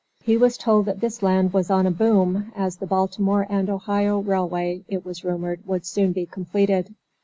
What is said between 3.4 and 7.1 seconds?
and Ohio Railway, it was rumored, would soon be completed.